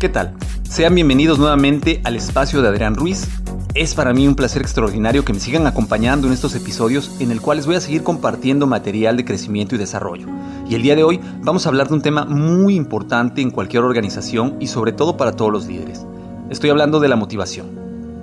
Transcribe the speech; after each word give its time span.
¿Qué 0.00 0.08
tal? 0.08 0.32
Sean 0.62 0.94
bienvenidos 0.94 1.38
nuevamente 1.38 2.00
al 2.04 2.16
espacio 2.16 2.62
de 2.62 2.68
Adrián 2.68 2.94
Ruiz. 2.94 3.28
Es 3.74 3.94
para 3.94 4.14
mí 4.14 4.26
un 4.26 4.34
placer 4.34 4.62
extraordinario 4.62 5.26
que 5.26 5.34
me 5.34 5.40
sigan 5.40 5.66
acompañando 5.66 6.26
en 6.26 6.32
estos 6.32 6.54
episodios 6.54 7.14
en 7.20 7.30
el 7.30 7.42
cuales 7.42 7.66
voy 7.66 7.74
a 7.74 7.82
seguir 7.82 8.02
compartiendo 8.02 8.66
material 8.66 9.18
de 9.18 9.26
crecimiento 9.26 9.74
y 9.74 9.78
desarrollo. 9.78 10.26
Y 10.66 10.74
el 10.74 10.80
día 10.80 10.96
de 10.96 11.04
hoy 11.04 11.20
vamos 11.42 11.66
a 11.66 11.68
hablar 11.68 11.88
de 11.88 11.94
un 11.96 12.00
tema 12.00 12.24
muy 12.24 12.76
importante 12.76 13.42
en 13.42 13.50
cualquier 13.50 13.82
organización 13.82 14.56
y 14.58 14.68
sobre 14.68 14.92
todo 14.92 15.18
para 15.18 15.32
todos 15.32 15.52
los 15.52 15.66
líderes. 15.66 16.06
Estoy 16.48 16.70
hablando 16.70 16.98
de 16.98 17.08
la 17.08 17.16
motivación. 17.16 17.66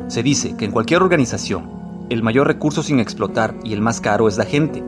Se 0.07 0.23
dice 0.23 0.57
que 0.57 0.65
en 0.65 0.71
cualquier 0.71 1.03
organización 1.03 1.69
el 2.09 2.23
mayor 2.23 2.47
recurso 2.47 2.81
sin 2.81 2.99
explotar 2.99 3.53
y 3.63 3.73
el 3.73 3.81
más 3.81 4.01
caro 4.01 4.27
es 4.27 4.35
la 4.39 4.45
gente. 4.45 4.83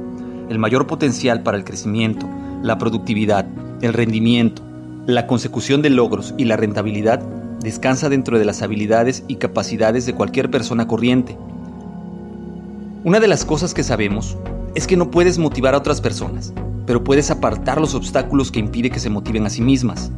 El 0.50 0.58
mayor 0.58 0.88
potencial 0.88 1.44
para 1.44 1.56
el 1.56 1.66
crecimiento, 1.66 2.28
la 2.64 2.80
productividad, 2.80 3.46
el 3.82 3.94
rendimiento, 3.94 4.64
la 5.06 5.28
consecución 5.28 5.82
de 5.82 5.90
logros 5.90 6.34
y 6.38 6.46
la 6.46 6.58
rentabilidad 6.58 7.20
descansa 7.62 8.10
dentro 8.10 8.40
de 8.40 8.46
las 8.46 8.62
habilidades 8.62 9.24
y 9.28 9.36
capacidades 9.36 10.06
de 10.06 10.14
cualquier 10.14 10.50
persona 10.50 10.88
corriente. 10.88 11.38
Una 13.04 13.20
de 13.20 13.28
las 13.28 13.46
cosas 13.46 13.74
que 13.74 13.84
sabemos 13.84 14.38
es 14.76 14.88
que 14.88 14.98
no 14.98 15.10
puedes 15.12 15.38
motivar 15.38 15.74
a 15.74 15.78
otras 15.78 16.02
personas, 16.02 16.54
pero 16.86 17.04
puedes 17.04 17.32
apartar 17.32 17.80
los 17.80 17.96
obstáculos 17.96 18.52
que 18.52 18.60
impiden 18.60 18.92
que 18.92 19.00
se 19.00 19.10
motiven 19.10 19.46
a 19.46 19.50
sí 19.50 19.62
mismas. 19.62 20.12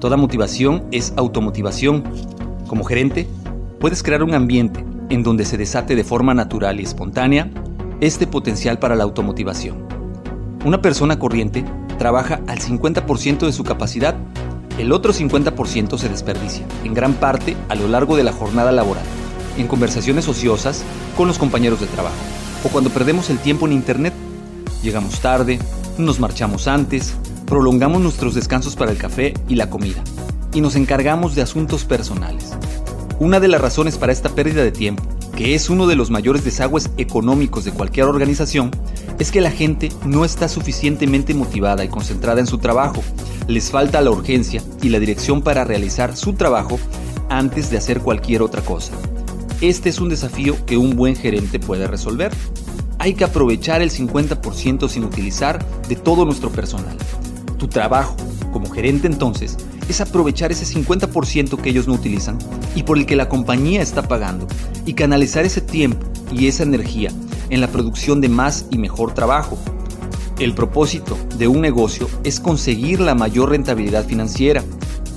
Toda 0.00 0.16
motivación 0.16 0.84
es 0.92 1.12
automotivación. 1.16 2.04
Como 2.66 2.84
gerente, 2.84 3.28
puedes 3.80 4.02
crear 4.02 4.22
un 4.22 4.34
ambiente 4.34 4.84
en 5.10 5.22
donde 5.22 5.44
se 5.44 5.56
desate 5.56 5.96
de 5.96 6.04
forma 6.04 6.34
natural 6.34 6.80
y 6.80 6.84
espontánea 6.84 7.50
este 8.00 8.26
potencial 8.26 8.78
para 8.78 8.94
la 8.94 9.04
automotivación. 9.04 9.86
Una 10.64 10.80
persona 10.80 11.18
corriente 11.18 11.64
trabaja 11.98 12.40
al 12.46 12.60
50% 12.60 13.40
de 13.46 13.52
su 13.52 13.64
capacidad, 13.64 14.16
el 14.78 14.92
otro 14.92 15.12
50% 15.12 15.98
se 15.98 16.08
desperdicia, 16.08 16.64
en 16.84 16.94
gran 16.94 17.14
parte 17.14 17.56
a 17.68 17.74
lo 17.74 17.88
largo 17.88 18.16
de 18.16 18.24
la 18.24 18.32
jornada 18.32 18.72
laboral, 18.72 19.04
en 19.58 19.66
conversaciones 19.66 20.28
ociosas 20.28 20.84
con 21.16 21.26
los 21.26 21.38
compañeros 21.38 21.80
de 21.80 21.86
trabajo, 21.86 22.16
o 22.64 22.68
cuando 22.68 22.90
perdemos 22.90 23.28
el 23.28 23.38
tiempo 23.38 23.66
en 23.66 23.72
Internet. 23.72 24.14
Llegamos 24.82 25.20
tarde, 25.20 25.58
nos 25.98 26.20
marchamos 26.20 26.68
antes, 26.68 27.14
prolongamos 27.44 28.00
nuestros 28.00 28.34
descansos 28.34 28.76
para 28.76 28.92
el 28.92 28.98
café 28.98 29.34
y 29.48 29.56
la 29.56 29.68
comida, 29.68 30.02
y 30.54 30.60
nos 30.60 30.76
encargamos 30.76 31.34
de 31.34 31.42
asuntos 31.42 31.84
personales. 31.84 32.56
Una 33.18 33.40
de 33.40 33.48
las 33.48 33.60
razones 33.60 33.98
para 33.98 34.12
esta 34.12 34.28
pérdida 34.28 34.62
de 34.62 34.70
tiempo, 34.70 35.02
que 35.36 35.56
es 35.56 35.70
uno 35.70 35.88
de 35.88 35.96
los 35.96 36.10
mayores 36.10 36.44
desagües 36.44 36.90
económicos 36.98 37.64
de 37.64 37.72
cualquier 37.72 38.06
organización, 38.06 38.70
es 39.18 39.32
que 39.32 39.40
la 39.40 39.50
gente 39.50 39.90
no 40.06 40.24
está 40.24 40.48
suficientemente 40.48 41.34
motivada 41.34 41.84
y 41.84 41.88
concentrada 41.88 42.40
en 42.40 42.46
su 42.46 42.58
trabajo. 42.58 43.02
Les 43.48 43.70
falta 43.70 44.00
la 44.00 44.10
urgencia 44.10 44.62
y 44.82 44.90
la 44.90 45.00
dirección 45.00 45.42
para 45.42 45.64
realizar 45.64 46.16
su 46.16 46.34
trabajo 46.34 46.78
antes 47.28 47.70
de 47.70 47.78
hacer 47.78 48.00
cualquier 48.00 48.42
otra 48.42 48.62
cosa. 48.62 48.92
Este 49.60 49.88
es 49.88 50.00
un 50.00 50.08
desafío 50.08 50.54
que 50.66 50.76
un 50.76 50.94
buen 50.94 51.16
gerente 51.16 51.58
puede 51.58 51.88
resolver. 51.88 52.32
Hay 53.00 53.14
que 53.14 53.24
aprovechar 53.24 53.82
el 53.82 53.90
50% 53.90 54.88
sin 54.88 55.04
utilizar 55.04 55.64
de 55.88 55.96
todo 55.96 56.24
nuestro 56.24 56.50
personal. 56.50 56.96
Tu 57.58 57.66
trabajo 57.66 58.14
como 58.52 58.70
gerente 58.70 59.08
entonces 59.08 59.56
es 59.88 60.00
aprovechar 60.00 60.52
ese 60.52 60.64
50% 60.64 61.60
que 61.60 61.70
ellos 61.70 61.88
no 61.88 61.94
utilizan 61.94 62.38
y 62.76 62.84
por 62.84 62.98
el 62.98 63.06
que 63.06 63.16
la 63.16 63.28
compañía 63.28 63.82
está 63.82 64.02
pagando 64.06 64.46
y 64.86 64.94
canalizar 64.94 65.44
ese 65.44 65.60
tiempo 65.60 66.06
y 66.30 66.46
esa 66.46 66.62
energía 66.62 67.10
en 67.50 67.60
la 67.60 67.68
producción 67.68 68.20
de 68.20 68.28
más 68.28 68.66
y 68.70 68.78
mejor 68.78 69.14
trabajo. 69.14 69.58
El 70.38 70.54
propósito 70.54 71.18
de 71.36 71.48
un 71.48 71.60
negocio 71.60 72.08
es 72.24 72.40
conseguir 72.40 73.00
la 73.00 73.14
mayor 73.14 73.50
rentabilidad 73.50 74.06
financiera. 74.06 74.62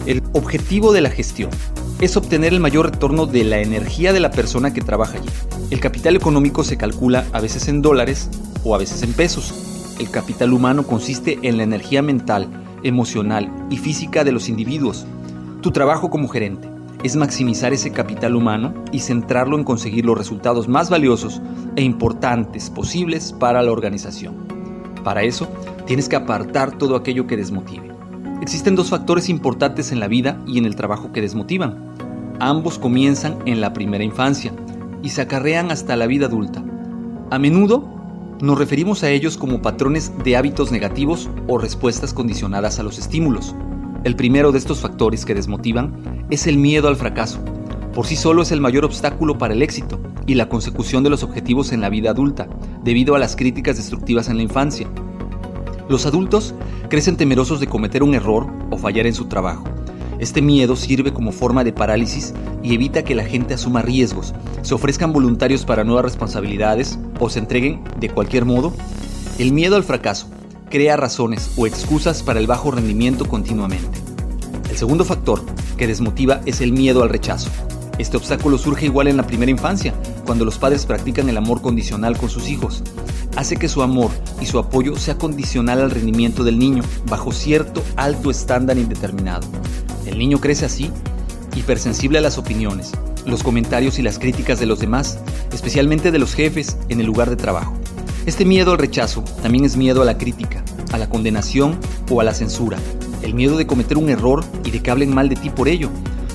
El 0.06 0.24
objetivo 0.34 0.94
de 0.94 1.02
la 1.02 1.10
gestión 1.10 1.52
es 2.00 2.18
obtener 2.18 2.54
el 2.54 2.60
mayor 2.60 2.90
retorno 2.92 3.28
de 3.28 3.44
la 3.44 3.60
energía 3.60 4.14
de 4.14 4.20
la 4.20 4.32
persona 4.32 4.74
que 4.74 4.82
trabaja 4.82 5.20
allí. 5.20 5.30
El 5.70 5.80
capital 5.80 6.16
económico 6.16 6.64
se 6.64 6.78
calcula 6.78 7.26
a 7.34 7.40
veces 7.40 7.68
en 7.68 7.84
dólares 7.84 8.30
o 8.64 8.74
a 8.74 8.80
veces 8.80 9.04
en 9.04 9.14
pesos. 9.14 9.54
El 10.00 10.10
capital 10.10 10.54
humano 10.54 10.88
consiste 10.88 11.38
en 11.44 11.58
la 11.58 11.64
energía 11.64 12.02
mental, 12.02 12.50
emocional 12.82 13.52
y 13.70 13.78
física 13.78 14.24
de 14.24 14.32
los 14.32 14.50
individuos. 14.50 15.06
Tu 15.62 15.72
trabajo 15.72 16.10
como 16.10 16.28
gerente 16.28 16.71
es 17.04 17.16
maximizar 17.16 17.74
ese 17.74 17.92
capital 17.92 18.36
humano 18.36 18.74
y 18.92 19.00
centrarlo 19.00 19.58
en 19.58 19.64
conseguir 19.64 20.06
los 20.06 20.18
resultados 20.18 20.68
más 20.68 20.90
valiosos 20.90 21.42
e 21.76 21.82
importantes 21.82 22.70
posibles 22.70 23.34
para 23.34 23.64
la 23.64 23.72
organización. 23.72 24.36
Para 25.04 25.24
eso, 25.24 25.48
tienes 25.86 26.08
que 26.08 26.16
apartar 26.16 26.78
todo 26.78 26.96
aquello 26.96 27.26
que 27.26 27.38
desmotive. 27.38 27.92
Existen 28.42 28.76
dos 28.76 28.90
factores 28.90 29.30
importantes 29.30 29.92
en 29.92 30.00
la 30.00 30.08
vida 30.08 30.42
y 30.48 30.58
en 30.58 30.66
el 30.66 30.76
trabajo 30.76 31.12
que 31.12 31.22
desmotivan. 31.22 31.92
Ambos 32.40 32.80
comienzan 32.80 33.38
en 33.46 33.62
la 33.62 33.74
primera 33.74 34.04
infancia 34.04 34.52
y 35.04 35.10
se 35.10 35.22
acarrean 35.22 35.72
hasta 35.72 35.96
la 35.96 36.08
vida 36.08 36.28
adulta. 36.28 36.64
A 37.30 37.40
menudo 37.40 37.88
nos 38.42 38.58
referimos 38.58 39.04
a 39.04 39.10
ellos 39.10 39.38
como 39.38 39.62
patrones 39.62 40.12
de 40.24 40.36
hábitos 40.36 40.72
negativos 40.72 41.30
o 41.48 41.60
respuestas 41.60 42.14
condicionadas 42.14 42.80
a 42.80 42.84
los 42.84 42.98
estímulos. 42.98 43.56
El 44.04 44.16
primero 44.16 44.52
de 44.52 44.58
estos 44.58 44.80
factores 44.80 45.26
que 45.26 45.36
desmotivan 45.36 46.26
es 46.32 46.48
el 46.48 46.58
miedo 46.58 46.88
al 46.88 46.96
fracaso. 46.96 47.40
Por 47.94 48.08
sí 48.08 48.16
solo 48.16 48.42
es 48.42 48.52
el 48.52 48.60
mayor 48.60 48.84
obstáculo 48.84 49.38
para 49.38 49.54
el 49.54 49.62
éxito 49.62 50.00
y 50.26 50.34
la 50.34 50.50
consecución 50.50 51.04
de 51.04 51.12
los 51.12 51.22
objetivos 51.22 51.72
en 51.72 51.82
la 51.82 51.90
vida 51.90 52.10
adulta, 52.10 52.48
debido 52.84 53.14
a 53.14 53.20
las 53.20 53.36
críticas 53.36 53.78
destructivas 53.78 54.28
en 54.28 54.38
la 54.38 54.44
infancia. 54.44 54.88
Los 55.88 56.08
adultos 56.08 56.56
crecen 56.90 57.16
temerosos 57.16 57.60
de 57.60 57.68
cometer 57.68 58.02
un 58.02 58.16
error 58.16 58.48
o 58.72 58.78
fallar 58.78 59.06
en 59.06 59.14
su 59.14 59.26
trabajo. 59.26 59.66
Este 60.18 60.42
miedo 60.42 60.76
sirve 60.76 61.14
como 61.14 61.32
forma 61.32 61.64
de 61.64 61.74
parálisis 61.74 62.34
y 62.64 62.74
evita 62.74 63.04
que 63.04 63.14
la 63.14 63.26
gente 63.26 63.54
asuma 63.54 63.84
riesgos, 63.84 64.34
se 64.64 64.74
ofrezcan 64.74 65.14
voluntarios 65.14 65.64
para 65.64 65.84
nuevas 65.84 66.06
responsabilidades 66.06 66.98
o 67.20 67.30
se 67.30 67.38
entreguen 67.38 67.84
de 68.00 68.10
cualquier 68.10 68.46
modo. 68.46 68.74
El 69.38 69.52
miedo 69.52 69.76
al 69.76 69.84
fracaso 69.84 70.28
crea 70.72 70.98
razones 70.98 71.52
o 71.58 71.68
excusas 71.68 72.24
para 72.24 72.40
el 72.40 72.48
bajo 72.48 72.72
rendimiento 72.72 73.28
continuamente. 73.28 74.00
El 74.72 74.78
segundo 74.78 75.06
factor 75.06 75.44
que 75.78 75.86
desmotiva 75.86 76.42
es 76.46 76.62
el 76.62 76.72
miedo 76.72 77.04
al 77.04 77.10
rechazo. 77.10 77.52
Este 78.00 78.18
obstáculo 78.18 78.58
surge 78.58 78.86
igual 78.86 79.08
en 79.08 79.18
la 79.18 79.28
primera 79.28 79.52
infancia, 79.52 79.94
cuando 80.26 80.46
los 80.46 80.58
padres 80.58 80.86
practican 80.86 81.30
el 81.30 81.38
amor 81.38 81.62
condicional 81.62 82.18
con 82.18 82.30
sus 82.30 82.50
hijos. 82.50 82.82
Hace 83.36 83.58
que 83.58 83.70
su 83.70 83.84
amor 83.84 84.10
y 84.40 84.46
su 84.46 84.58
apoyo 84.58 84.96
sea 84.98 85.18
condicional 85.18 85.82
al 85.82 85.92
rendimiento 85.92 86.44
del 86.44 86.58
niño, 86.58 86.84
bajo 87.06 87.32
cierto 87.32 87.84
alto 87.98 88.32
estándar 88.32 88.78
indeterminado. 88.78 89.46
El 90.06 90.18
niño 90.18 90.40
crece 90.40 90.66
así, 90.66 90.90
hipersensible 91.56 92.18
a 92.18 92.22
las 92.22 92.38
opiniones, 92.38 92.92
los 93.26 93.44
comentarios 93.44 94.00
y 94.00 94.02
las 94.02 94.20
críticas 94.20 94.60
de 94.60 94.66
los 94.66 94.80
demás, 94.80 95.20
especialmente 95.52 96.12
de 96.12 96.20
los 96.20 96.34
jefes 96.34 96.78
en 96.90 97.02
el 97.02 97.06
lugar 97.06 97.30
de 97.30 97.36
trabajo. 97.36 97.81
Este 98.28 98.46
miedo 98.46 98.72
al 98.72 98.78
rechazo 98.78 99.24
también 99.42 99.66
es 99.66 99.78
miedo 99.78 100.04
a 100.04 100.06
la 100.06 100.20
crítica, 100.20 100.64
a 100.92 101.00
la 101.00 101.10
condenación 101.10 101.80
o 102.12 102.22
a 102.22 102.24
la 102.24 102.36
censura, 102.36 102.78
el 103.24 103.34
miedo 103.34 103.58
de 103.58 103.66
cometer 103.66 103.98
un 103.98 104.10
error 104.10 104.46
y 104.64 104.70
de 104.70 104.80
que 104.80 104.92
hablen 104.92 105.14
mal 105.14 105.28
de 105.28 105.36
ti 105.36 105.50
por 105.50 105.68
ello. 105.68 105.90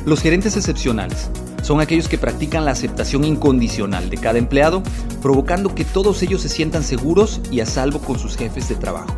Los 0.04 0.20
gerentes 0.20 0.56
excepcionales 0.56 1.30
son 1.62 1.80
aquellos 1.80 2.08
que 2.08 2.18
practican 2.18 2.64
la 2.64 2.72
aceptación 2.72 3.24
incondicional 3.24 4.10
de 4.10 4.16
cada 4.16 4.38
empleado, 4.38 4.82
provocando 5.22 5.76
que 5.76 5.84
todos 5.84 6.20
ellos 6.24 6.42
se 6.42 6.48
sientan 6.48 6.82
seguros 6.82 7.40
y 7.52 7.60
a 7.60 7.66
salvo 7.66 8.00
con 8.00 8.18
sus 8.18 8.36
jefes 8.36 8.68
de 8.68 8.74
trabajo. 8.74 9.14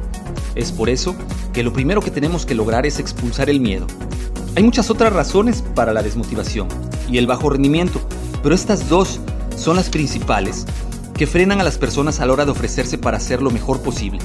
Es 0.55 0.71
por 0.71 0.91
eso 0.91 1.17
que 1.55 1.63
lo 1.63 1.73
primero 1.73 2.03
que 2.03 2.11
tenemos 2.11 2.45
que 2.45 2.55
lograr 2.55 2.85
es 2.85 2.99
expulsar 2.99 3.49
el 3.49 3.61
miedo. 3.61 3.87
Hay 4.57 4.63
muchas 4.63 4.91
otras 4.91 5.15
razones 5.15 5.65
para 5.75 5.95
la 5.95 6.03
desmotivación 6.03 6.69
y 7.11 7.17
el 7.17 7.27
bajo 7.27 7.49
rendimiento, 7.49 7.99
pero 8.43 8.55
estas 8.55 8.91
dos 8.91 9.21
son 9.57 9.77
las 9.77 9.89
principales 9.89 10.67
que 11.19 11.27
frenan 11.27 11.61
a 11.61 11.65
las 11.65 11.79
personas 11.79 12.21
a 12.21 12.27
la 12.27 12.33
hora 12.33 12.45
de 12.45 12.53
ofrecerse 12.53 12.97
para 12.97 13.17
hacer 13.17 13.43
lo 13.43 13.51
mejor 13.51 13.83
posible. 13.83 14.21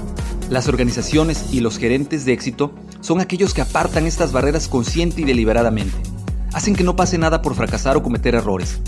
Las 0.51 0.67
organizaciones 0.67 1.51
y 1.51 1.59
los 1.59 1.79
gerentes 1.79 2.23
de 2.23 2.33
éxito 2.33 2.71
son 3.01 3.19
aquellos 3.19 3.55
que 3.55 3.61
apartan 3.61 4.05
estas 4.05 4.31
barreras 4.31 4.67
consciente 4.67 5.21
y 5.21 5.23
deliberadamente. 5.23 5.97
Hacen 6.53 6.75
que 6.75 6.83
no 6.83 6.95
pase 6.95 7.17
nada 7.17 7.41
por 7.41 7.55
fracasar 7.55 7.97
o 7.97 8.03
cometer 8.03 8.35
errores. 8.35 8.79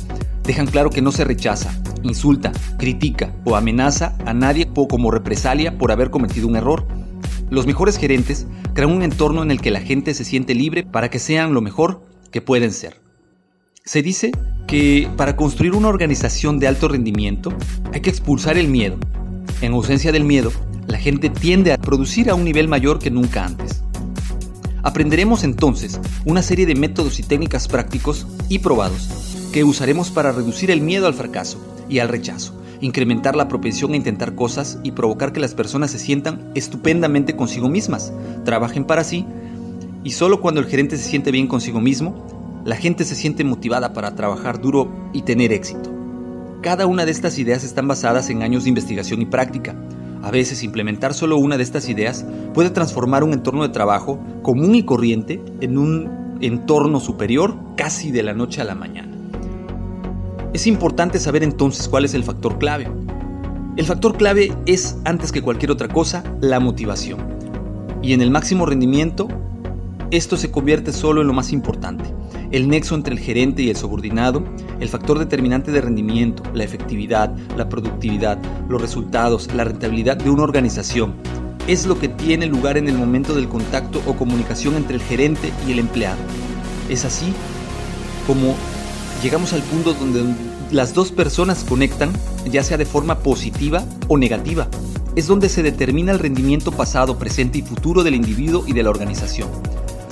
Dejan 0.43 0.67
claro 0.67 0.91
que 0.91 1.01
no 1.01 1.11
se 1.11 1.23
rechaza, 1.23 1.81
insulta, 2.03 2.51
critica 2.77 3.33
o 3.43 3.55
amenaza 3.55 4.15
a 4.27 4.35
nadie 4.35 4.69
como 4.71 5.09
represalia 5.09 5.79
por 5.79 5.91
haber 5.91 6.11
cometido 6.11 6.47
un 6.47 6.57
error. 6.57 6.85
Los 7.49 7.65
mejores 7.65 7.97
gerentes 7.97 8.45
crean 8.75 8.91
un 8.91 9.01
entorno 9.01 9.41
en 9.41 9.49
el 9.49 9.59
que 9.59 9.71
la 9.71 9.81
gente 9.81 10.13
se 10.13 10.25
siente 10.25 10.53
libre 10.53 10.83
para 10.83 11.09
que 11.09 11.17
sean 11.17 11.55
lo 11.55 11.61
mejor 11.61 12.03
que 12.31 12.41
pueden 12.41 12.71
ser. 12.71 13.04
Se 13.87 14.01
dice 14.01 14.31
que 14.65 15.07
para 15.15 15.35
construir 15.35 15.75
una 15.75 15.89
organización 15.89 16.57
de 16.57 16.67
alto 16.67 16.87
rendimiento 16.87 17.53
hay 17.93 18.01
que 18.01 18.09
expulsar 18.09 18.57
el 18.57 18.67
miedo. 18.67 18.97
En 19.61 19.73
ausencia 19.73 20.11
del 20.11 20.23
miedo, 20.23 20.51
la 20.87 20.97
gente 20.97 21.29
tiende 21.29 21.71
a 21.71 21.77
producir 21.77 22.31
a 22.31 22.33
un 22.33 22.43
nivel 22.43 22.67
mayor 22.67 22.97
que 22.97 23.11
nunca 23.11 23.45
antes. 23.45 23.83
Aprenderemos 24.81 25.43
entonces 25.43 25.99
una 26.25 26.41
serie 26.41 26.65
de 26.65 26.73
métodos 26.73 27.19
y 27.19 27.23
técnicas 27.23 27.67
prácticos 27.67 28.25
y 28.49 28.57
probados 28.57 29.07
que 29.53 29.63
usaremos 29.63 30.09
para 30.09 30.31
reducir 30.31 30.71
el 30.71 30.81
miedo 30.81 31.05
al 31.05 31.13
fracaso 31.13 31.63
y 31.87 31.99
al 31.99 32.09
rechazo, 32.09 32.59
incrementar 32.81 33.35
la 33.35 33.47
propensión 33.47 33.93
a 33.93 33.97
intentar 33.97 34.33
cosas 34.33 34.79
y 34.81 34.93
provocar 34.93 35.31
que 35.31 35.39
las 35.39 35.53
personas 35.53 35.91
se 35.91 35.99
sientan 35.99 36.51
estupendamente 36.55 37.35
consigo 37.35 37.69
mismas, 37.69 38.11
trabajen 38.45 38.85
para 38.85 39.03
sí 39.03 39.27
y 40.03 40.11
solo 40.13 40.41
cuando 40.41 40.59
el 40.59 40.65
gerente 40.65 40.97
se 40.97 41.07
siente 41.07 41.29
bien 41.29 41.45
consigo 41.45 41.79
mismo, 41.79 42.34
la 42.65 42.75
gente 42.75 43.05
se 43.05 43.15
siente 43.15 43.43
motivada 43.43 43.93
para 43.93 44.15
trabajar 44.15 44.59
duro 44.59 44.91
y 45.13 45.21
tener 45.21 45.53
éxito. 45.53 45.91
Cada 46.63 46.87
una 46.87 47.05
de 47.05 47.11
estas 47.11 47.37
ideas 47.37 47.63
están 47.63 47.87
basadas 47.87 48.31
en 48.31 48.41
años 48.41 48.63
de 48.63 48.69
investigación 48.69 49.21
y 49.21 49.27
práctica. 49.27 49.75
A 50.23 50.31
veces 50.31 50.63
implementar 50.63 51.13
solo 51.13 51.37
una 51.37 51.57
de 51.57 51.63
estas 51.63 51.87
ideas 51.89 52.25
puede 52.55 52.71
transformar 52.71 53.23
un 53.23 53.33
entorno 53.33 53.61
de 53.61 53.69
trabajo 53.69 54.19
común 54.41 54.73
y 54.73 54.81
corriente 54.81 55.39
en 55.61 55.77
un 55.77 56.37
entorno 56.41 56.99
superior 56.99 57.55
casi 57.77 58.11
de 58.11 58.23
la 58.23 58.33
noche 58.33 58.61
a 58.61 58.65
la 58.65 58.73
mañana. 58.73 59.15
Es 60.51 60.65
importante 60.65 61.19
saber 61.19 61.43
entonces 61.43 61.87
cuál 61.87 62.03
es 62.03 62.15
el 62.15 62.23
factor 62.23 62.57
clave. 62.57 62.89
El 63.77 63.85
factor 63.85 64.17
clave 64.17 64.51
es, 64.65 64.97
antes 65.05 65.31
que 65.31 65.43
cualquier 65.43 65.69
otra 65.69 65.87
cosa, 65.87 66.23
la 66.41 66.59
motivación. 66.59 67.19
Y 68.01 68.13
en 68.13 68.21
el 68.21 68.31
máximo 68.31 68.65
rendimiento, 68.65 69.27
esto 70.09 70.35
se 70.35 70.49
convierte 70.49 70.93
solo 70.93 71.21
en 71.21 71.27
lo 71.27 71.33
más 71.33 71.51
importante, 71.51 72.05
el 72.51 72.67
nexo 72.67 72.95
entre 72.95 73.13
el 73.13 73.19
gerente 73.19 73.63
y 73.63 73.69
el 73.69 73.75
subordinado, 73.75 74.43
el 74.79 74.89
factor 74.89 75.19
determinante 75.19 75.71
de 75.71 75.81
rendimiento, 75.81 76.43
la 76.53 76.63
efectividad, 76.63 77.35
la 77.57 77.69
productividad, 77.69 78.37
los 78.69 78.81
resultados, 78.81 79.53
la 79.53 79.63
rentabilidad 79.63 80.17
de 80.17 80.29
una 80.29 80.43
organización. 80.43 81.15
Es 81.67 81.85
lo 81.85 81.99
que 81.99 82.07
tiene 82.07 82.45
lugar 82.45 82.77
en 82.77 82.87
el 82.87 82.97
momento 82.97 83.33
del 83.33 83.47
contacto 83.47 84.01
o 84.05 84.15
comunicación 84.15 84.75
entre 84.75 84.95
el 84.95 85.01
gerente 85.01 85.51
y 85.67 85.71
el 85.71 85.79
empleado. 85.79 86.19
Es 86.89 87.05
así 87.05 87.33
como 88.27 88.55
llegamos 89.23 89.53
al 89.53 89.61
punto 89.61 89.93
donde 89.93 90.23
las 90.71 90.93
dos 90.93 91.11
personas 91.11 91.63
conectan, 91.63 92.11
ya 92.49 92.63
sea 92.63 92.77
de 92.77 92.85
forma 92.85 93.19
positiva 93.19 93.83
o 94.07 94.17
negativa. 94.17 94.67
Es 95.15 95.27
donde 95.27 95.49
se 95.49 95.63
determina 95.63 96.11
el 96.11 96.19
rendimiento 96.19 96.71
pasado, 96.71 97.17
presente 97.17 97.59
y 97.59 97.61
futuro 97.61 98.03
del 98.03 98.15
individuo 98.15 98.63
y 98.67 98.73
de 98.73 98.83
la 98.83 98.89
organización. 98.89 99.49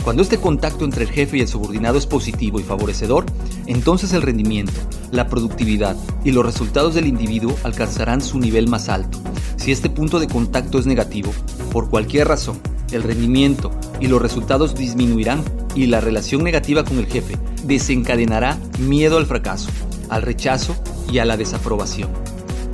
Cuando 0.04 0.22
este 0.22 0.38
contacto 0.38 0.84
entre 0.84 1.06
el 1.06 1.10
jefe 1.10 1.38
y 1.38 1.42
el 1.42 1.48
subordinado 1.48 1.98
es 1.98 2.06
positivo 2.06 2.60
y 2.60 2.64
favorecedor, 2.64 3.26
entonces 3.68 4.12
el 4.12 4.22
rendimiento, 4.22 4.74
la 5.12 5.30
productividad 5.30 5.96
y 6.26 6.32
los 6.32 6.46
resultados 6.46 6.94
del 6.94 7.08
individuo 7.08 7.56
alcanzarán 7.64 8.22
su 8.22 8.38
nivel 8.38 8.68
más 8.68 8.90
alto. 8.90 9.22
Si 9.56 9.72
este 9.72 9.90
punto 9.90 10.20
de 10.20 10.28
contacto 10.28 10.78
es 10.78 10.86
negativo, 10.86 11.32
por 11.72 11.90
cualquier 11.90 12.28
razón, 12.28 12.60
el 12.92 13.02
rendimiento 13.02 13.72
y 14.02 14.08
los 14.08 14.22
resultados 14.22 14.76
disminuirán 14.76 15.42
y 15.74 15.86
la 15.86 16.02
relación 16.02 16.44
negativa 16.44 16.84
con 16.84 17.00
el 17.00 17.06
jefe 17.06 17.38
desencadenará 17.64 18.60
miedo 18.80 19.18
al 19.18 19.26
fracaso, 19.26 19.70
al 20.10 20.22
rechazo 20.22 20.76
y 21.10 21.20
a 21.20 21.26
la 21.26 21.38
desaprobación. 21.38 22.10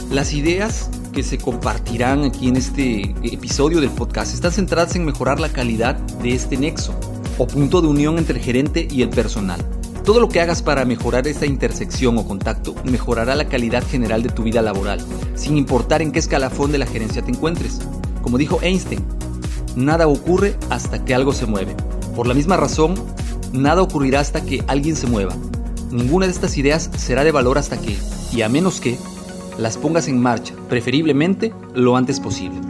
Las 0.10 0.34
ideas 0.34 0.90
que 1.14 1.22
se 1.22 1.38
compartirán 1.38 2.24
aquí 2.24 2.48
en 2.48 2.58
este 2.58 3.02
episodio 3.22 3.82
del 3.82 3.92
podcast 3.92 4.34
están 4.34 4.52
centradas 4.52 4.96
en 4.96 5.06
mejorar 5.06 5.40
la 5.40 5.50
calidad 5.50 5.96
de 5.96 6.34
este 6.34 6.58
nexo 6.58 7.00
o 7.40 7.48
punto 7.48 7.82
de 7.82 7.88
unión 7.88 8.20
entre 8.20 8.38
el 8.38 8.44
gerente 8.44 8.88
y 8.92 9.02
el 9.02 9.10
personal. 9.10 9.66
Todo 10.04 10.20
lo 10.20 10.30
que 10.30 10.42
hagas 10.42 10.62
para 10.62 10.86
mejorar 10.86 11.28
esta 11.28 11.46
intersección 11.46 12.18
o 12.18 12.26
contacto 12.26 12.76
mejorará 12.84 13.34
la 13.36 13.48
calidad 13.48 13.84
general 13.84 14.22
de 14.22 14.30
tu 14.30 14.44
vida 14.44 14.62
laboral, 14.62 15.00
sin 15.36 15.58
importar 15.58 16.02
en 16.02 16.12
qué 16.12 16.20
escalafón 16.20 16.72
de 16.72 16.78
la 16.78 16.86
gerencia 16.86 17.22
te 17.22 17.32
encuentres. 17.32 17.80
Como 18.22 18.38
dijo 18.38 18.60
Einstein, 18.62 19.04
nada 19.76 20.08
ocurre 20.08 20.56
hasta 20.70 21.04
que 21.06 21.16
algo 21.16 21.32
se 21.32 21.46
mueve. 21.46 21.76
Por 22.16 22.28
la 22.28 22.34
misma 22.34 22.58
razón, 22.58 22.96
nada 23.54 23.82
ocurrirá 23.82 24.20
hasta 24.20 24.42
que 24.42 24.64
alguien 24.68 24.96
se 24.96 25.08
mueva. 25.08 25.36
Ninguna 25.92 26.26
de 26.26 26.34
estas 26.34 26.58
ideas 26.58 26.90
será 26.98 27.24
de 27.24 27.32
valor 27.32 27.58
hasta 27.58 27.80
que, 27.80 27.98
y 28.34 28.42
a 28.42 28.50
menos 28.50 28.82
que, 28.82 28.98
las 29.58 29.78
pongas 29.78 30.08
en 30.08 30.22
marcha, 30.22 30.54
preferiblemente 30.68 31.54
lo 31.74 31.96
antes 31.96 32.20
posible. 32.20 32.69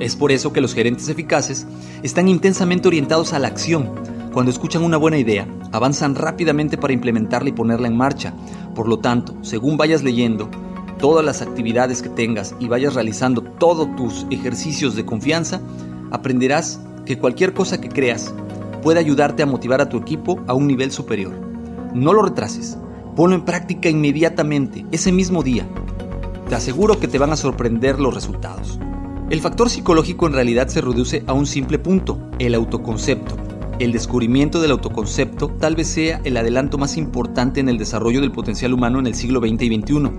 Es 0.00 0.16
por 0.16 0.32
eso 0.32 0.52
que 0.52 0.62
los 0.62 0.74
gerentes 0.74 1.10
eficaces 1.10 1.66
están 2.02 2.26
intensamente 2.26 2.88
orientados 2.88 3.34
a 3.34 3.38
la 3.38 3.48
acción. 3.48 3.90
Cuando 4.32 4.50
escuchan 4.50 4.82
una 4.82 4.96
buena 4.96 5.18
idea, 5.18 5.46
avanzan 5.72 6.14
rápidamente 6.14 6.78
para 6.78 6.94
implementarla 6.94 7.50
y 7.50 7.52
ponerla 7.52 7.86
en 7.86 7.98
marcha. 7.98 8.32
Por 8.74 8.88
lo 8.88 8.98
tanto, 8.98 9.36
según 9.42 9.76
vayas 9.76 10.02
leyendo 10.02 10.50
todas 10.98 11.24
las 11.24 11.42
actividades 11.42 12.00
que 12.00 12.08
tengas 12.08 12.54
y 12.58 12.68
vayas 12.68 12.94
realizando 12.94 13.42
todos 13.42 13.94
tus 13.96 14.26
ejercicios 14.30 14.96
de 14.96 15.04
confianza, 15.04 15.60
aprenderás 16.10 16.80
que 17.04 17.18
cualquier 17.18 17.52
cosa 17.52 17.78
que 17.80 17.90
creas 17.90 18.32
puede 18.82 19.00
ayudarte 19.00 19.42
a 19.42 19.46
motivar 19.46 19.82
a 19.82 19.90
tu 19.90 19.98
equipo 19.98 20.40
a 20.46 20.54
un 20.54 20.66
nivel 20.66 20.92
superior. 20.92 21.34
No 21.92 22.14
lo 22.14 22.22
retrases, 22.22 22.78
ponlo 23.16 23.36
en 23.36 23.44
práctica 23.44 23.90
inmediatamente, 23.90 24.86
ese 24.92 25.12
mismo 25.12 25.42
día. 25.42 25.66
Te 26.48 26.54
aseguro 26.54 26.98
que 26.98 27.08
te 27.08 27.18
van 27.18 27.32
a 27.32 27.36
sorprender 27.36 28.00
los 28.00 28.14
resultados. 28.14 28.78
El 29.30 29.40
factor 29.40 29.70
psicológico 29.70 30.26
en 30.26 30.32
realidad 30.32 30.66
se 30.66 30.80
reduce 30.80 31.22
a 31.28 31.34
un 31.34 31.46
simple 31.46 31.78
punto, 31.78 32.18
el 32.40 32.52
autoconcepto. 32.52 33.36
El 33.78 33.92
descubrimiento 33.92 34.60
del 34.60 34.72
autoconcepto 34.72 35.48
tal 35.48 35.76
vez 35.76 35.86
sea 35.86 36.20
el 36.24 36.36
adelanto 36.36 36.78
más 36.78 36.96
importante 36.96 37.60
en 37.60 37.68
el 37.68 37.78
desarrollo 37.78 38.20
del 38.20 38.32
potencial 38.32 38.74
humano 38.74 38.98
en 38.98 39.06
el 39.06 39.14
siglo 39.14 39.38
XX 39.38 39.62
y 39.62 39.80
XXI. 39.80 40.10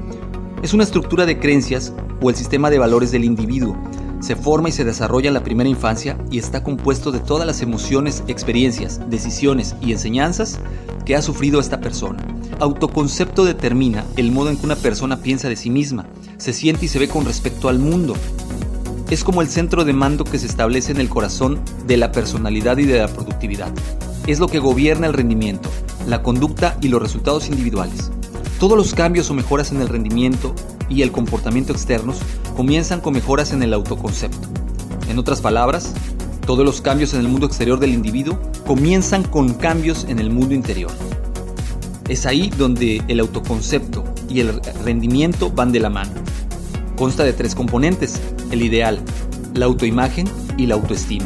Es 0.63 0.73
una 0.73 0.85
estructura 0.85 1.25
de 1.25 1.39
creencias 1.39 1.93
o 2.21 2.29
el 2.29 2.37
sistema 2.37 2.69
de 2.69 2.79
valores 2.79 3.11
del 3.11 3.25
individuo, 3.25 3.75
se 4.21 4.35
forma 4.35 4.69
y 4.69 4.71
se 4.71 4.85
desarrolla 4.85 5.29
en 5.29 5.33
la 5.33 5.43
primera 5.43 5.67
infancia 5.67 6.15
y 6.29 6.37
está 6.37 6.63
compuesto 6.63 7.11
de 7.11 7.19
todas 7.19 7.47
las 7.47 7.61
emociones, 7.61 8.23
experiencias, 8.27 9.01
decisiones 9.09 9.75
y 9.81 9.91
enseñanzas 9.91 10.59
que 11.05 11.15
ha 11.15 11.23
sufrido 11.23 11.59
esta 11.59 11.81
persona. 11.81 12.23
Autoconcepto 12.59 13.43
determina 13.43 14.05
el 14.17 14.31
modo 14.31 14.51
en 14.51 14.57
que 14.57 14.65
una 14.65 14.75
persona 14.75 15.17
piensa 15.17 15.49
de 15.49 15.55
sí 15.55 15.71
misma, 15.71 16.05
se 16.37 16.53
siente 16.53 16.85
y 16.85 16.87
se 16.87 16.99
ve 16.99 17.07
con 17.07 17.25
respecto 17.25 17.67
al 17.67 17.79
mundo. 17.79 18.13
Es 19.11 19.25
como 19.25 19.41
el 19.41 19.49
centro 19.49 19.83
de 19.83 19.91
mando 19.91 20.23
que 20.23 20.39
se 20.39 20.45
establece 20.45 20.93
en 20.93 21.01
el 21.01 21.09
corazón 21.09 21.59
de 21.85 21.97
la 21.97 22.13
personalidad 22.13 22.77
y 22.77 22.85
de 22.85 22.97
la 22.97 23.09
productividad. 23.09 23.69
Es 24.25 24.39
lo 24.39 24.47
que 24.47 24.59
gobierna 24.59 25.07
el 25.07 25.13
rendimiento, 25.13 25.69
la 26.07 26.23
conducta 26.23 26.77
y 26.79 26.87
los 26.87 27.01
resultados 27.01 27.49
individuales. 27.49 28.09
Todos 28.57 28.77
los 28.77 28.93
cambios 28.93 29.29
o 29.29 29.33
mejoras 29.33 29.73
en 29.73 29.81
el 29.81 29.89
rendimiento 29.89 30.55
y 30.87 31.01
el 31.01 31.11
comportamiento 31.11 31.73
externos 31.73 32.19
comienzan 32.55 33.01
con 33.01 33.13
mejoras 33.13 33.51
en 33.51 33.63
el 33.63 33.73
autoconcepto. 33.73 34.47
En 35.09 35.19
otras 35.19 35.41
palabras, 35.41 35.91
todos 36.45 36.63
los 36.63 36.79
cambios 36.79 37.13
en 37.13 37.19
el 37.19 37.27
mundo 37.27 37.47
exterior 37.47 37.81
del 37.81 37.93
individuo 37.93 38.39
comienzan 38.65 39.23
con 39.23 39.55
cambios 39.55 40.05
en 40.05 40.19
el 40.19 40.29
mundo 40.29 40.55
interior. 40.55 40.91
Es 42.07 42.25
ahí 42.25 42.49
donde 42.57 43.03
el 43.09 43.19
autoconcepto 43.19 44.05
y 44.29 44.39
el 44.39 44.61
rendimiento 44.85 45.51
van 45.51 45.73
de 45.73 45.81
la 45.81 45.89
mano. 45.89 46.20
Consta 47.01 47.23
de 47.23 47.33
tres 47.33 47.55
componentes, 47.55 48.21
el 48.51 48.61
ideal, 48.61 48.99
la 49.55 49.65
autoimagen 49.65 50.29
y 50.55 50.67
la 50.67 50.75
autoestima. 50.75 51.25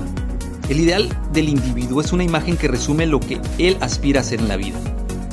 El 0.69 0.79
ideal 0.79 1.09
del 1.33 1.49
individuo 1.49 1.99
es 1.99 2.13
una 2.13 2.23
imagen 2.23 2.55
que 2.55 2.69
resume 2.69 3.05
lo 3.05 3.19
que 3.19 3.41
él 3.57 3.75
aspira 3.81 4.21
a 4.21 4.23
ser 4.23 4.39
en 4.39 4.47
la 4.47 4.55
vida. 4.55 4.79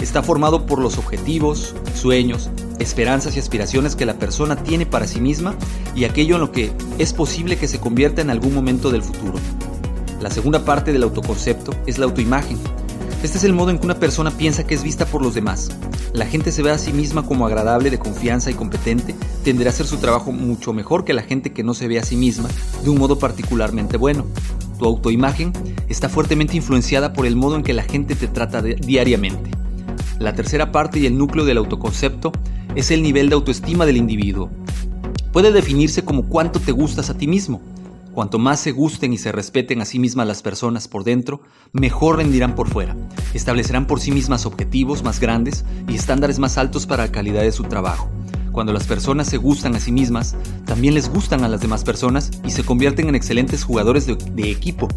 Está 0.01 0.21
formado 0.21 0.67
por 0.67 0.81
los 0.81 0.99
objetivos, 0.99 1.77
sueños, 1.95 2.51
esperanzas 2.81 3.37
y 3.37 3.39
aspiraciones 3.39 3.95
que 3.95 4.05
la 4.05 4.15
persona 4.15 4.57
tiene 4.57 4.85
para 4.85 5.07
sí 5.07 5.21
misma 5.21 5.55
y 5.95 6.07
aquello 6.07 6.35
en 6.35 6.41
lo 6.41 6.51
que 6.51 6.73
es 6.99 7.13
posible 7.13 7.57
que 7.57 7.69
se 7.69 7.79
convierta 7.79 8.21
en 8.21 8.31
algún 8.31 8.53
momento 8.53 8.91
del 8.91 9.05
futuro. 9.05 9.35
La 10.21 10.31
segunda 10.33 10.65
parte 10.65 10.93
del 10.93 11.05
autoconcepto 11.05 11.73
es 11.87 11.99
la 11.99 12.07
autoimagen. 12.07 12.59
Este 13.23 13.39
es 13.39 13.45
el 13.45 13.53
modo 13.53 13.71
en 13.71 13.79
que 13.79 13.85
una 13.85 14.01
persona 14.01 14.33
piensa 14.33 14.67
que 14.67 14.75
es 14.75 14.83
vista 14.83 15.07
por 15.07 15.23
los 15.23 15.33
demás. 15.33 15.71
La 16.13 16.27
gente 16.27 16.51
se 16.51 16.61
ve 16.61 16.73
a 16.73 16.79
sí 16.79 16.93
misma 16.93 17.25
como 17.25 17.47
agradable, 17.47 17.89
de 17.89 18.01
confianza 18.01 18.51
y 18.51 18.55
competente, 18.55 19.15
tenderá 19.45 19.71
a 19.71 19.73
hacer 19.73 19.87
su 19.87 19.99
trabajo 19.99 20.33
mucho 20.33 20.73
mejor 20.73 21.05
que 21.05 21.13
la 21.13 21.23
gente 21.23 21.53
que 21.53 21.63
no 21.63 21.73
se 21.73 21.87
ve 21.87 22.01
a 22.01 22.05
sí 22.05 22.17
misma 22.17 22.49
de 22.83 22.91
un 22.91 22.99
modo 22.99 23.21
particularmente 23.21 23.97
bueno. 23.97 24.27
Tu 24.77 24.85
autoimagen 24.85 25.53
está 25.89 26.09
fuertemente 26.09 26.57
influenciada 26.57 27.13
por 27.13 27.25
el 27.25 27.37
modo 27.37 27.55
en 27.55 27.63
que 27.63 27.75
la 27.75 27.85
gente 27.85 28.17
te 28.17 28.27
trata 28.27 28.61
diariamente. 28.61 29.53
La 30.19 30.35
tercera 30.35 30.73
parte 30.73 30.99
y 30.99 31.07
el 31.07 31.17
núcleo 31.17 31.45
del 31.45 31.59
autoconcepto 31.59 32.33
es 32.75 32.91
el 32.91 33.05
nivel 33.05 33.29
de 33.29 33.37
autoestima 33.37 33.87
del 33.87 33.99
individuo. 33.99 34.51
Puede 35.33 35.53
definirse 35.53 36.05
como 36.05 36.25
cuánto 36.25 36.59
te 36.59 36.73
gustas 36.73 37.09
a 37.09 37.17
ti 37.17 37.29
mismo, 37.29 37.63
Cuanto 38.13 38.39
más 38.39 38.61
se 38.61 38.73
gusten 38.73 39.15
y 39.15 39.19
se 39.19 39.33
respeten 39.33 39.81
a 39.81 39.87
sí 39.87 39.99
mismas 39.99 40.27
las 40.27 40.43
personas 40.43 40.87
por 40.87 41.03
dentro, 41.03 41.41
mejor 41.73 42.19
rendirán 42.19 42.55
por 42.55 42.69
fuera. 42.69 42.95
Establecerán 43.33 43.87
por 43.87 44.01
sí 44.01 44.13
mismas 44.13 44.45
objetivos 44.45 45.03
más 45.03 45.19
grandes 45.19 45.65
y 45.89 45.95
estándares 45.95 46.39
más 46.39 46.59
altos 46.59 46.87
para 46.87 47.07
la 47.07 47.13
calidad 47.13 47.41
de 47.41 47.53
su 47.53 47.65
trabajo. 47.65 48.11
Cuando 48.53 48.75
las 48.75 48.87
personas 48.87 49.29
se 49.29 49.39
gustan 49.39 49.75
a 49.77 49.81
sí 49.81 49.93
mismas, 49.93 50.37
también 50.67 50.93
les 50.93 51.09
gustan 51.09 51.43
a 51.43 51.49
las 51.49 51.63
demás 51.63 51.85
personas 51.85 52.31
y 52.45 52.51
se 52.51 52.65
convierten 52.65 53.09
en 53.09 53.15
excelentes 53.15 53.65
jugadores 53.65 54.07
de, 54.07 54.51
equipo. 54.51 54.89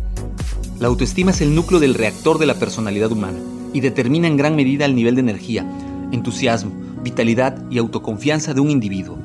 La 0.79 0.87
autoestima 0.87 1.31
es 1.31 1.39
el 1.39 1.55
núcleo 1.55 1.79
del 1.79 1.93
reactor 1.93 2.37
de 2.37 2.47
la 2.47 2.55
personalidad 2.55 3.13
humana 3.13 3.39
y 3.71 3.79
determina 3.79 4.27
en 4.27 4.35
gran 4.35 4.57
medida 4.57 4.83
el 4.83 4.93
nivel 4.93 5.15
de 5.15 5.21
energía, 5.21 5.65
entusiasmo, 6.11 6.73
vitalidad 7.01 7.63
y 7.71 7.77
autoconfianza 7.77 8.53
de 8.53 8.59
un 8.59 8.71
individuo. 8.71 9.17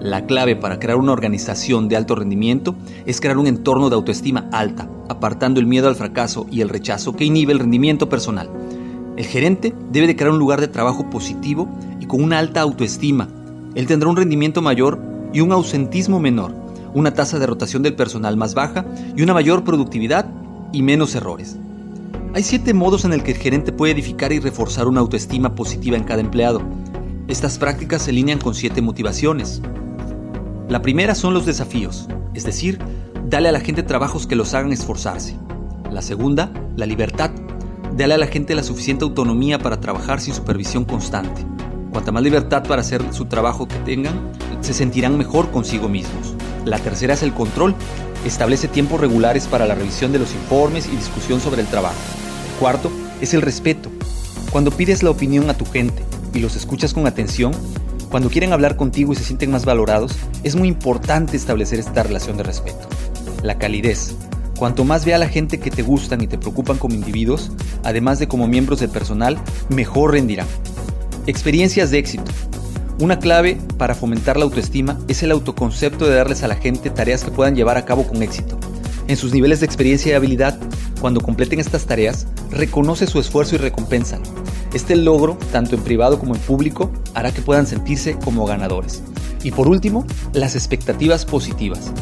La 0.00 0.26
clave 0.26 0.54
para 0.54 0.78
crear 0.78 0.96
una 0.96 1.12
organización 1.12 1.88
de 1.88 1.96
alto 1.96 2.14
rendimiento 2.14 2.76
es 3.04 3.20
crear 3.20 3.36
un 3.36 3.48
entorno 3.48 3.90
de 3.90 3.96
autoestima 3.96 4.48
alta, 4.52 4.88
apartando 5.08 5.58
el 5.58 5.66
miedo 5.66 5.88
al 5.88 5.96
fracaso 5.96 6.46
y 6.52 6.60
el 6.60 6.68
rechazo 6.68 7.16
que 7.16 7.24
inhibe 7.24 7.52
el 7.52 7.58
rendimiento 7.58 8.08
personal. 8.08 8.48
El 9.16 9.24
gerente 9.26 9.74
debe 9.90 10.06
de 10.06 10.14
crear 10.14 10.30
un 10.30 10.38
lugar 10.38 10.60
de 10.60 10.68
trabajo 10.68 11.10
positivo 11.10 11.68
y 11.98 12.06
con 12.06 12.22
una 12.22 12.38
alta 12.38 12.60
autoestima. 12.60 13.28
Él 13.74 13.88
tendrá 13.88 14.08
un 14.08 14.16
rendimiento 14.16 14.62
mayor 14.62 15.00
y 15.32 15.40
un 15.40 15.50
ausentismo 15.50 16.20
menor, 16.20 16.54
una 16.94 17.12
tasa 17.12 17.40
de 17.40 17.46
rotación 17.46 17.82
del 17.82 17.96
personal 17.96 18.36
más 18.36 18.54
baja 18.54 18.86
y 19.16 19.22
una 19.22 19.34
mayor 19.34 19.64
productividad 19.64 20.30
y 20.72 20.82
menos 20.82 21.16
errores. 21.16 21.56
Hay 22.34 22.44
siete 22.44 22.72
modos 22.72 23.04
en 23.04 23.14
el 23.14 23.24
que 23.24 23.32
el 23.32 23.38
gerente 23.38 23.72
puede 23.72 23.94
edificar 23.94 24.32
y 24.32 24.38
reforzar 24.38 24.86
una 24.86 25.00
autoestima 25.00 25.56
positiva 25.56 25.96
en 25.96 26.04
cada 26.04 26.20
empleado. 26.20 26.62
Estas 27.26 27.58
prácticas 27.58 28.02
se 28.02 28.10
alinean 28.10 28.38
con 28.38 28.54
siete 28.54 28.80
motivaciones. 28.80 29.60
La 30.68 30.82
primera 30.82 31.14
son 31.14 31.32
los 31.32 31.46
desafíos, 31.46 32.08
es 32.34 32.44
decir, 32.44 32.78
dale 33.26 33.48
a 33.48 33.52
la 33.52 33.60
gente 33.60 33.82
trabajos 33.82 34.26
que 34.26 34.36
los 34.36 34.52
hagan 34.52 34.70
esforzarse. 34.70 35.34
La 35.90 36.02
segunda, 36.02 36.52
la 36.76 36.84
libertad. 36.84 37.30
Dale 37.96 38.12
a 38.12 38.18
la 38.18 38.26
gente 38.26 38.54
la 38.54 38.62
suficiente 38.62 39.02
autonomía 39.02 39.58
para 39.58 39.80
trabajar 39.80 40.20
sin 40.20 40.34
supervisión 40.34 40.84
constante. 40.84 41.42
Cuanta 41.90 42.12
más 42.12 42.22
libertad 42.22 42.64
para 42.64 42.82
hacer 42.82 43.02
su 43.14 43.24
trabajo 43.24 43.66
que 43.66 43.78
tengan, 43.78 44.30
se 44.60 44.74
sentirán 44.74 45.16
mejor 45.16 45.50
consigo 45.50 45.88
mismos. 45.88 46.34
La 46.66 46.78
tercera 46.78 47.14
es 47.14 47.22
el 47.22 47.32
control. 47.32 47.74
Establece 48.26 48.68
tiempos 48.68 49.00
regulares 49.00 49.46
para 49.46 49.64
la 49.64 49.74
revisión 49.74 50.12
de 50.12 50.18
los 50.18 50.34
informes 50.34 50.86
y 50.86 50.96
discusión 50.96 51.40
sobre 51.40 51.62
el 51.62 51.68
trabajo. 51.68 51.96
El 52.52 52.60
cuarto 52.60 52.92
es 53.22 53.32
el 53.32 53.40
respeto. 53.40 53.88
Cuando 54.50 54.70
pides 54.70 55.02
la 55.02 55.08
opinión 55.08 55.48
a 55.48 55.54
tu 55.54 55.64
gente 55.64 56.02
y 56.34 56.40
los 56.40 56.56
escuchas 56.56 56.92
con 56.92 57.06
atención, 57.06 57.52
cuando 58.10 58.30
quieren 58.30 58.52
hablar 58.52 58.76
contigo 58.76 59.12
y 59.12 59.16
se 59.16 59.24
sienten 59.24 59.50
más 59.50 59.64
valorados, 59.64 60.16
es 60.42 60.56
muy 60.56 60.68
importante 60.68 61.36
establecer 61.36 61.78
esta 61.78 62.02
relación 62.02 62.36
de 62.36 62.42
respeto. 62.42 62.88
La 63.42 63.58
calidez. 63.58 64.14
Cuanto 64.58 64.84
más 64.84 65.04
ve 65.04 65.14
a 65.14 65.18
la 65.18 65.28
gente 65.28 65.60
que 65.60 65.70
te 65.70 65.82
gustan 65.82 66.22
y 66.22 66.26
te 66.26 66.38
preocupan 66.38 66.78
como 66.78 66.94
individuos, 66.94 67.52
además 67.84 68.18
de 68.18 68.26
como 68.26 68.48
miembros 68.48 68.80
del 68.80 68.90
personal, 68.90 69.38
mejor 69.68 70.12
rendirán. 70.12 70.46
Experiencias 71.26 71.90
de 71.90 71.98
éxito. 71.98 72.32
Una 72.98 73.18
clave 73.18 73.58
para 73.76 73.94
fomentar 73.94 74.36
la 74.36 74.44
autoestima 74.44 74.98
es 75.06 75.22
el 75.22 75.30
autoconcepto 75.30 76.06
de 76.06 76.16
darles 76.16 76.42
a 76.42 76.48
la 76.48 76.56
gente 76.56 76.90
tareas 76.90 77.22
que 77.22 77.30
puedan 77.30 77.54
llevar 77.54 77.76
a 77.76 77.84
cabo 77.84 78.06
con 78.06 78.22
éxito. 78.22 78.58
En 79.06 79.16
sus 79.16 79.32
niveles 79.32 79.60
de 79.60 79.66
experiencia 79.66 80.12
y 80.12 80.14
habilidad, 80.14 80.58
cuando 81.00 81.20
completen 81.20 81.60
estas 81.60 81.86
tareas, 81.86 82.26
reconoce 82.50 83.06
su 83.06 83.18
esfuerzo 83.20 83.54
y 83.54 83.58
recompensa. 83.58 84.18
Este 84.74 84.96
logro, 84.96 85.38
tanto 85.52 85.74
en 85.76 85.82
privado 85.82 86.18
como 86.18 86.34
en 86.34 86.40
público, 86.40 86.90
hará 87.14 87.32
que 87.32 87.42
puedan 87.42 87.66
sentirse 87.66 88.18
como 88.18 88.46
ganadores. 88.46 89.02
Y 89.42 89.52
por 89.52 89.68
último, 89.68 90.06
las 90.32 90.54
expectativas 90.54 91.24
positivas. 91.24 91.92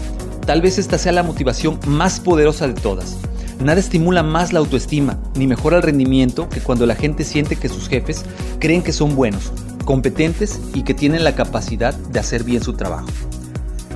Tal 0.47 0.63
vez 0.63 0.79
esta 0.79 0.99
sea 0.99 1.13
la 1.13 1.23
motivación 1.23 1.79
más 1.87 2.21
poderosa 2.21 2.67
de 2.67 2.75
todas. 2.75 3.19
Nada 3.63 3.81
estimula 3.81 4.23
más 4.23 4.53
la 4.53 4.61
autoestima 4.61 5.19
ni 5.35 5.47
mejora 5.47 5.77
el 5.77 5.83
rendimiento 5.83 6.49
que 6.49 6.61
cuando 6.61 6.87
la 6.87 6.95
gente 6.95 7.25
siente 7.25 7.57
que 7.57 7.69
sus 7.69 7.89
jefes 7.89 8.25
creen 8.59 8.83
que 8.83 8.93
son 8.93 9.17
buenos, 9.17 9.53
competentes 9.85 10.61
y 10.75 10.83
que 10.83 10.95
tienen 10.95 11.25
la 11.25 11.35
capacidad 11.35 11.95
de 11.95 12.21
hacer 12.21 12.45
bien 12.45 12.63
su 12.63 12.75
trabajo. 12.75 13.09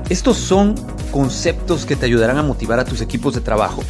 Estos 0.08 0.38
son 0.38 0.74
conceptos 1.12 1.86
que 1.86 1.94
te 1.94 2.06
ayudarán 2.06 2.38
a 2.38 2.42
motivar 2.42 2.80
a 2.80 2.84
tus 2.84 3.00
equipos 3.00 3.34
de 3.34 3.42
trabajo 3.42 3.82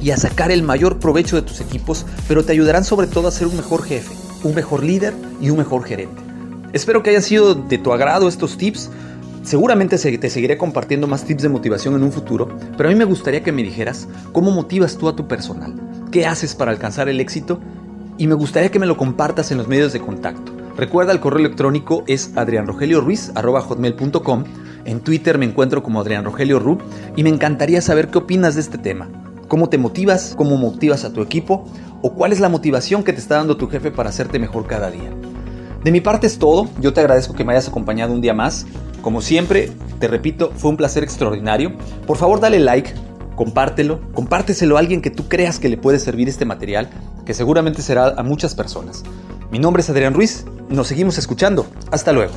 y 0.00 0.10
a 0.10 0.16
sacar 0.16 0.50
el 0.50 0.62
mayor 0.62 0.98
provecho 0.98 1.36
de 1.36 1.42
tus 1.42 1.60
equipos, 1.60 2.06
pero 2.28 2.44
te 2.44 2.52
ayudarán 2.52 2.84
sobre 2.84 3.06
todo 3.06 3.28
a 3.28 3.32
ser 3.32 3.46
un 3.46 3.56
mejor 3.56 3.82
jefe, 3.82 4.14
un 4.42 4.54
mejor 4.54 4.82
líder 4.82 5.14
y 5.40 5.50
un 5.50 5.58
mejor 5.58 5.84
gerente. 5.84 6.22
Espero 6.72 7.02
que 7.02 7.10
hayan 7.10 7.22
sido 7.22 7.54
de 7.54 7.78
tu 7.78 7.92
agrado 7.92 8.28
estos 8.28 8.58
tips. 8.58 8.90
Seguramente 9.42 9.96
te 9.96 10.30
seguiré 10.30 10.58
compartiendo 10.58 11.06
más 11.06 11.24
tips 11.24 11.42
de 11.42 11.48
motivación 11.48 11.94
en 11.94 12.02
un 12.02 12.12
futuro, 12.12 12.48
pero 12.76 12.88
a 12.88 12.92
mí 12.92 12.98
me 12.98 13.04
gustaría 13.04 13.42
que 13.42 13.52
me 13.52 13.62
dijeras 13.62 14.08
cómo 14.32 14.50
motivas 14.50 14.98
tú 14.98 15.08
a 15.08 15.16
tu 15.16 15.28
personal, 15.28 15.74
qué 16.10 16.26
haces 16.26 16.54
para 16.54 16.72
alcanzar 16.72 17.08
el 17.08 17.20
éxito 17.20 17.60
y 18.18 18.26
me 18.26 18.34
gustaría 18.34 18.70
que 18.70 18.78
me 18.78 18.86
lo 18.86 18.96
compartas 18.96 19.50
en 19.52 19.58
los 19.58 19.68
medios 19.68 19.92
de 19.92 20.00
contacto. 20.00 20.52
Recuerda, 20.76 21.12
el 21.12 21.20
correo 21.20 21.40
electrónico 21.40 22.04
es 22.06 22.32
adrianrogelioruiz.com. 22.36 24.44
En 24.84 25.00
Twitter 25.00 25.38
me 25.38 25.46
encuentro 25.46 25.82
como 25.82 26.00
Adrián 26.00 26.24
Rogelio 26.24 26.78
y 27.16 27.22
me 27.22 27.30
encantaría 27.30 27.80
saber 27.80 28.08
qué 28.08 28.18
opinas 28.18 28.56
de 28.56 28.60
este 28.60 28.78
tema. 28.78 29.08
¿Cómo 29.48 29.68
te 29.68 29.78
motivas? 29.78 30.34
¿Cómo 30.36 30.56
motivas 30.56 31.04
a 31.04 31.12
tu 31.12 31.22
equipo? 31.22 31.64
¿O 32.02 32.14
cuál 32.14 32.32
es 32.32 32.40
la 32.40 32.48
motivación 32.48 33.04
que 33.04 33.12
te 33.12 33.20
está 33.20 33.36
dando 33.36 33.56
tu 33.56 33.68
jefe 33.68 33.90
para 33.90 34.08
hacerte 34.08 34.38
mejor 34.38 34.66
cada 34.66 34.90
día? 34.90 35.10
De 35.84 35.92
mi 35.92 36.00
parte 36.00 36.26
es 36.26 36.38
todo. 36.38 36.68
Yo 36.80 36.92
te 36.92 37.00
agradezco 37.00 37.34
que 37.34 37.44
me 37.44 37.52
hayas 37.52 37.68
acompañado 37.68 38.12
un 38.12 38.20
día 38.20 38.34
más. 38.34 38.66
Como 39.02 39.20
siempre, 39.20 39.70
te 40.00 40.08
repito, 40.08 40.50
fue 40.56 40.70
un 40.70 40.76
placer 40.76 41.04
extraordinario. 41.04 41.76
Por 42.08 42.16
favor, 42.16 42.40
dale 42.40 42.58
like, 42.58 42.92
compártelo, 43.36 44.00
compárteselo 44.12 44.76
a 44.76 44.80
alguien 44.80 45.00
que 45.00 45.10
tú 45.10 45.28
creas 45.28 45.60
que 45.60 45.68
le 45.68 45.76
puede 45.76 46.00
servir 46.00 46.28
este 46.28 46.44
material, 46.44 46.90
que 47.24 47.32
seguramente 47.32 47.82
será 47.82 48.08
a 48.16 48.22
muchas 48.24 48.56
personas. 48.56 49.04
Mi 49.52 49.60
nombre 49.60 49.80
es 49.80 49.90
Adrián 49.90 50.14
Ruiz. 50.14 50.44
Nos 50.68 50.88
seguimos 50.88 51.18
escuchando. 51.18 51.66
Hasta 51.92 52.12
luego. 52.12 52.32